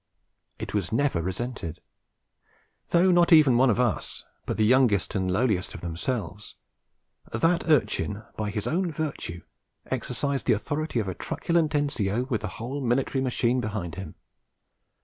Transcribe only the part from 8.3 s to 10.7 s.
by his own virtue exercised the